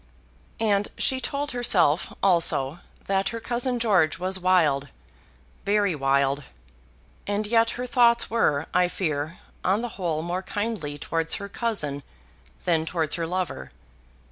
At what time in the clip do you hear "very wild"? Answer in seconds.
5.63-6.43